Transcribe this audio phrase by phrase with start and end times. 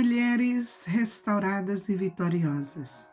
[0.00, 3.12] mulheres restauradas e vitoriosas.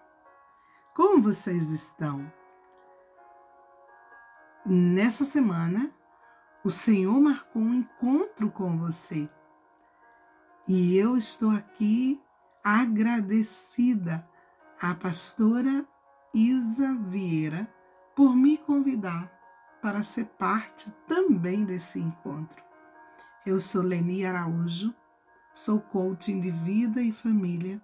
[0.95, 2.31] Como vocês estão?
[4.65, 5.91] Nessa semana,
[6.63, 9.29] o Senhor marcou um encontro com você.
[10.65, 12.21] E eu estou aqui
[12.63, 14.25] agradecida
[14.81, 15.85] à pastora
[16.33, 17.69] Isa Vieira
[18.15, 19.29] por me convidar
[19.81, 22.63] para ser parte também desse encontro.
[23.45, 24.95] Eu sou Leni Araújo
[25.57, 27.81] Sou coaching de vida e família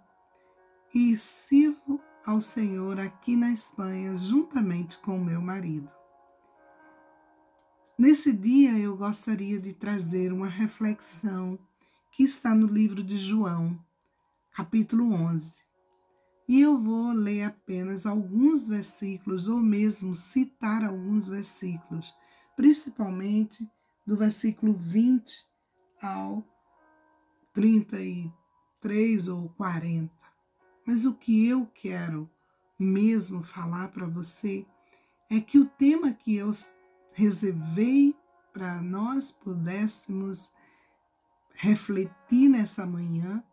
[0.94, 5.91] e sirvo ao Senhor aqui na Espanha juntamente com meu marido.
[7.98, 11.58] Nesse dia eu gostaria de trazer uma reflexão
[12.12, 13.84] que está no livro de João,
[14.52, 15.66] capítulo 11.
[16.48, 22.14] E eu vou ler apenas alguns versículos, ou mesmo citar alguns versículos,
[22.55, 23.67] principalmente
[24.05, 25.44] do versículo 20
[26.00, 26.53] ao
[27.54, 30.12] 33 ou 40.
[30.86, 32.30] Mas o que eu quero
[32.78, 34.66] mesmo falar para você
[35.30, 36.52] é que o tema que eu
[37.14, 38.16] reservei
[38.52, 40.52] para nós pudéssemos
[41.56, 43.44] refletir nessa manhã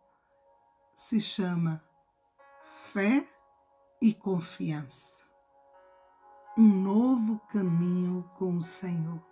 [0.93, 1.83] se chama
[2.61, 3.25] fé
[4.01, 5.23] e confiança.
[6.57, 9.30] Um novo caminho com o Senhor.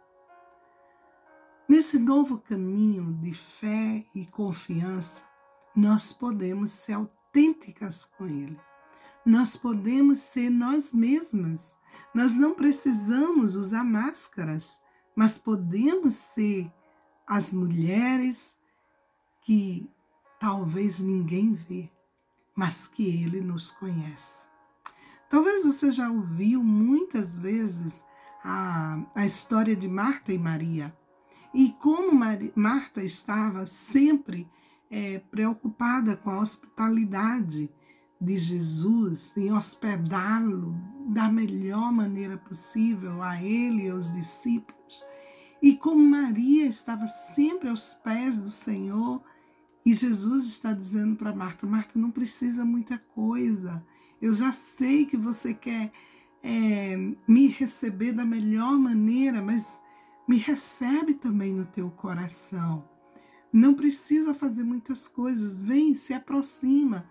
[1.79, 5.23] Nesse novo caminho de fé e confiança,
[5.73, 8.59] nós podemos ser autênticas com Ele.
[9.25, 11.77] Nós podemos ser nós mesmas.
[12.13, 14.81] Nós não precisamos usar máscaras,
[15.15, 16.69] mas podemos ser
[17.25, 18.57] as mulheres
[19.39, 19.89] que
[20.37, 21.89] talvez ninguém vê,
[22.53, 24.49] mas que Ele nos conhece.
[25.29, 28.03] Talvez você já ouviu muitas vezes
[28.43, 30.93] a, a história de Marta e Maria.
[31.53, 32.11] E como
[32.55, 34.47] Marta estava sempre
[34.89, 37.69] é, preocupada com a hospitalidade
[38.21, 40.75] de Jesus, em hospedá-lo
[41.07, 45.03] da melhor maneira possível a ele e aos discípulos,
[45.61, 49.21] e como Maria estava sempre aos pés do Senhor,
[49.85, 53.83] e Jesus está dizendo para Marta: Marta, não precisa muita coisa.
[54.21, 55.91] Eu já sei que você quer
[56.43, 56.95] é,
[57.27, 59.81] me receber da melhor maneira, mas
[60.29, 62.87] me recebe também no teu coração.
[63.51, 67.09] Não precisa fazer muitas coisas, vem, se aproxima.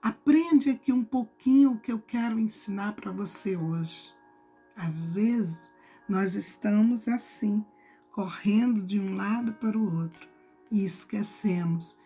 [0.00, 4.10] Aprende aqui um pouquinho o que eu quero ensinar para você hoje.
[4.74, 5.70] Às vezes,
[6.08, 7.62] nós estamos assim,
[8.10, 10.26] correndo de um lado para o outro
[10.70, 11.98] e esquecemos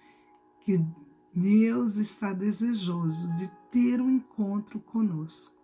[0.63, 0.85] que
[1.33, 5.63] Deus está desejoso de ter um encontro conosco.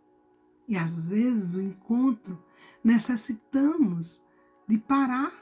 [0.68, 2.40] E às vezes o encontro
[2.84, 4.24] necessitamos
[4.66, 5.32] de parar,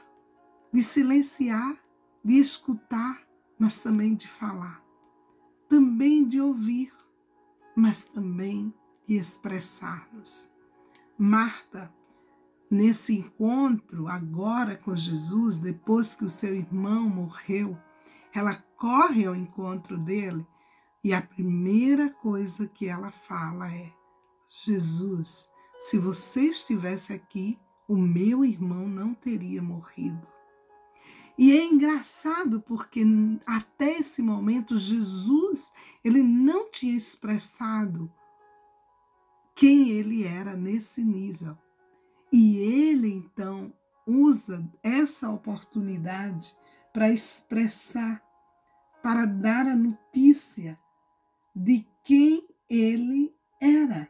[0.71, 1.77] de silenciar,
[2.23, 3.21] de escutar,
[3.57, 4.83] mas também de falar,
[5.69, 6.93] também de ouvir,
[7.75, 8.73] mas também
[9.07, 10.53] de expressar-nos.
[11.17, 11.93] Marta,
[12.69, 17.77] nesse encontro agora com Jesus, depois que o seu irmão morreu,
[18.33, 20.45] ela corre ao encontro dele
[21.03, 23.93] e a primeira coisa que ela fala é:
[24.49, 25.47] Jesus,
[25.79, 30.27] se você estivesse aqui, o meu irmão não teria morrido.
[31.37, 33.03] E é engraçado porque
[33.45, 35.73] até esse momento Jesus,
[36.03, 38.11] ele não tinha expressado
[39.53, 41.57] quem ele era nesse nível.
[42.31, 43.73] E ele então
[44.07, 46.55] usa essa oportunidade
[46.93, 48.23] para expressar,
[49.03, 50.79] para dar a notícia
[51.53, 54.09] de quem ele era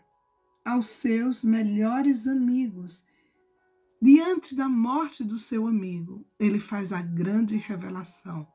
[0.64, 3.04] aos seus melhores amigos
[4.06, 8.48] Diante da morte do seu amigo, ele faz a grande revelação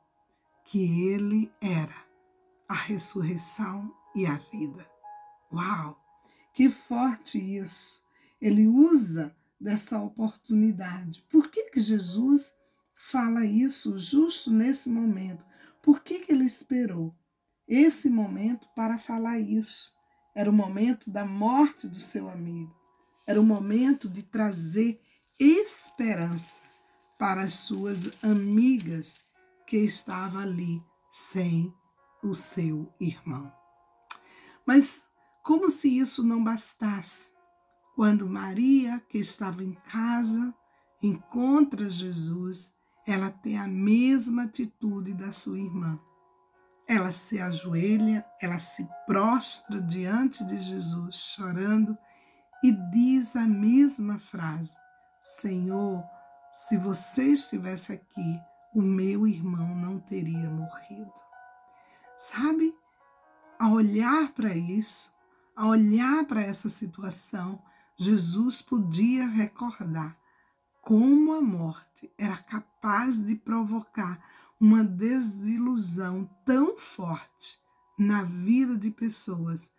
[0.65, 2.07] que ele era
[2.69, 4.89] a ressurreição e a vida.
[5.53, 6.01] Uau!
[6.55, 8.05] Que forte isso!
[8.41, 11.27] Ele usa dessa oportunidade.
[11.29, 12.53] Por que, que Jesus
[12.95, 15.45] fala isso justo nesse momento?
[15.83, 17.13] Por que, que ele esperou
[17.67, 19.93] esse momento para falar isso?
[20.33, 22.73] Era o momento da morte do seu amigo.
[23.27, 25.01] Era o momento de trazer
[25.41, 26.61] esperança
[27.19, 29.23] para as suas amigas
[29.67, 31.75] que estavam ali sem
[32.23, 33.51] o seu irmão.
[34.67, 35.09] Mas
[35.43, 37.33] como se isso não bastasse,
[37.97, 40.55] quando Maria, que estava em casa,
[41.03, 42.75] encontra Jesus,
[43.07, 45.99] ela tem a mesma atitude da sua irmã.
[46.87, 51.97] Ela se ajoelha, ela se prostra diante de Jesus, chorando,
[52.63, 54.77] e diz a mesma frase:
[55.21, 56.03] Senhor,
[56.51, 58.41] se você estivesse aqui,
[58.75, 61.13] o meu irmão não teria morrido.
[62.17, 62.75] sabe?
[63.59, 65.15] A olhar para isso,
[65.55, 67.63] a olhar para essa situação,
[67.97, 70.19] Jesus podia recordar
[70.81, 74.19] como a morte era capaz de provocar
[74.59, 77.61] uma desilusão tão forte
[77.99, 79.71] na vida de pessoas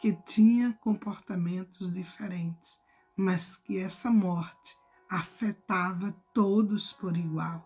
[0.00, 2.78] que tinham comportamentos diferentes,
[3.16, 7.64] mas que essa morte afetava todos por igual.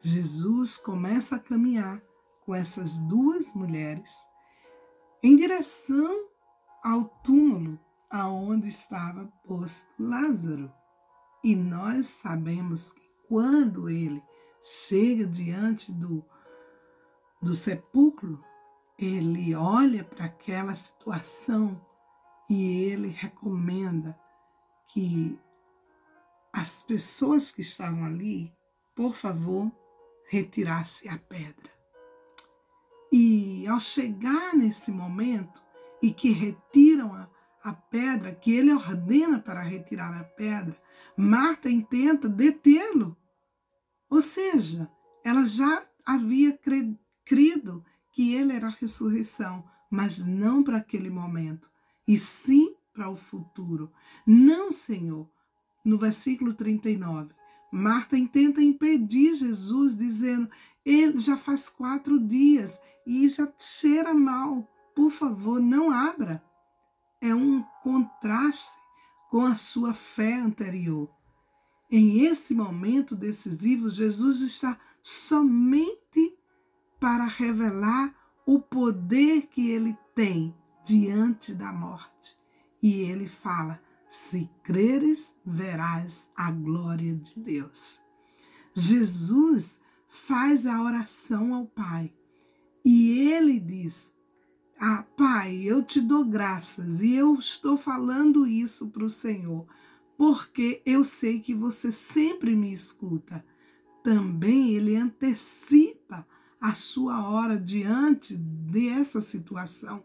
[0.00, 2.00] Jesus começa a caminhar
[2.44, 4.26] com essas duas mulheres
[5.22, 6.28] em direção
[6.82, 7.78] ao túmulo
[8.08, 10.72] aonde estava posto Lázaro.
[11.42, 14.22] E nós sabemos que quando ele
[14.60, 16.24] chega diante do,
[17.42, 18.42] do sepulcro,
[18.98, 21.80] ele olha para aquela situação
[22.48, 24.18] e ele recomenda
[24.86, 25.38] que
[26.52, 28.52] as pessoas que estavam ali,
[28.94, 29.70] por favor,
[30.28, 31.70] retirasse a pedra.
[33.12, 35.62] E ao chegar nesse momento
[36.02, 37.28] e que retiram a,
[37.62, 40.80] a pedra, que ele ordena para retirar a pedra,
[41.16, 43.16] Marta intenta detê-lo.
[44.10, 44.90] Ou seja,
[45.24, 46.58] ela já havia
[47.24, 51.70] crido que ele era a ressurreição, mas não para aquele momento,
[52.06, 53.92] e sim para o futuro.
[54.26, 55.30] Não, Senhor.
[55.84, 57.34] No versículo 39,
[57.70, 60.48] Marta tenta impedir Jesus, dizendo:
[60.84, 64.66] ele já faz quatro dias e já cheira mal.
[64.94, 66.42] Por favor, não abra.
[67.20, 68.78] É um contraste
[69.30, 71.10] com a sua fé anterior.
[71.90, 76.36] Em esse momento decisivo, Jesus está somente
[76.98, 78.14] para revelar
[78.46, 82.36] o poder que ele tem diante da morte.
[82.82, 88.00] E ele fala: se creres, verás a glória de Deus.
[88.74, 92.12] Jesus faz a oração ao Pai
[92.84, 94.12] e ele diz:
[94.80, 99.66] ah, Pai, eu te dou graças e eu estou falando isso para o Senhor,
[100.16, 103.44] porque eu sei que você sempre me escuta.
[104.02, 106.26] Também ele antecipa
[106.60, 110.02] a sua hora diante dessa situação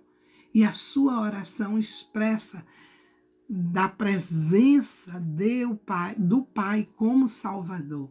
[0.54, 2.66] e a sua oração expressa
[3.50, 8.10] da presença do Pai, do Pai como Salvador.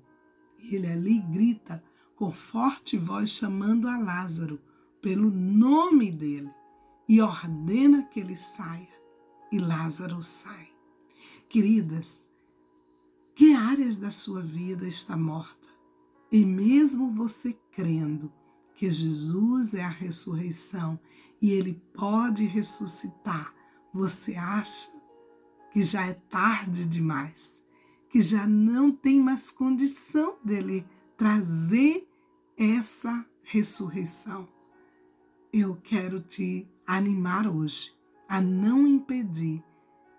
[0.58, 1.82] Ele ali grita
[2.14, 4.61] com forte voz chamando a Lázaro
[5.00, 6.50] pelo nome dele
[7.08, 8.88] e ordena que ele saia.
[9.50, 10.70] E Lázaro sai.
[11.49, 12.28] Queridas,
[13.35, 15.69] que áreas da sua vida está morta?
[16.31, 18.32] E mesmo você crendo
[18.75, 20.99] que Jesus é a ressurreição
[21.40, 23.52] e ele pode ressuscitar,
[23.93, 24.90] você acha
[25.72, 27.62] que já é tarde demais,
[28.08, 30.86] que já não tem mais condição dele
[31.16, 32.06] trazer
[32.56, 34.48] essa ressurreição.
[35.52, 37.94] Eu quero te animar hoje
[38.28, 39.62] a não impedir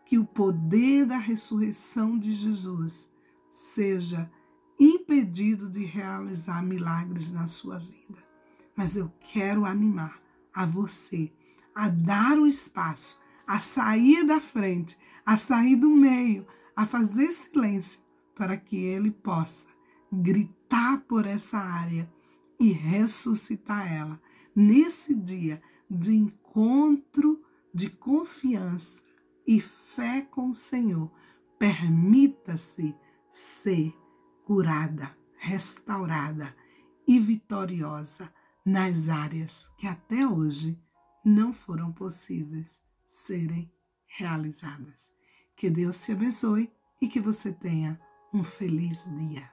[0.06, 3.12] que o poder da ressurreição de Jesus
[3.52, 4.30] seja
[4.80, 8.24] impedido de realizar milagres na sua vida.
[8.76, 10.22] Mas eu quero animar
[10.54, 11.32] a você
[11.74, 18.02] a dar o espaço, a sair da frente, a sair do meio, a fazer silêncio
[18.36, 19.68] para que ele possa
[20.12, 22.12] gritar por essa área
[22.60, 24.22] e ressuscitar ela
[24.56, 27.42] nesse dia de encontro,
[27.74, 29.04] de confiança
[29.46, 31.12] e fé com o Senhor.
[31.58, 32.96] Permita-se
[33.32, 33.94] ser
[34.46, 36.56] curada, restaurada
[37.08, 38.32] e vitoriosa
[38.66, 40.80] nas áreas que até hoje
[41.26, 43.72] não foram possíveis serem
[44.18, 45.12] realizadas.
[45.56, 48.00] Que Deus te abençoe e que você tenha
[48.34, 49.53] um feliz dia.